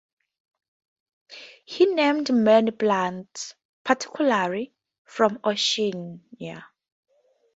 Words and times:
He 1.63 1.85
named 1.85 2.33
many 2.33 2.71
plants, 2.71 3.53
particularly 3.83 4.73
from 5.05 5.37
Oceania. 5.45 6.65